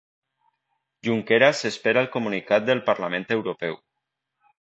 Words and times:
Junqueras 1.07 1.61
espera 1.69 2.03
el 2.05 2.09
comunicat 2.15 2.65
del 2.71 2.81
Parlament 2.89 3.27
Europeu 3.37 3.77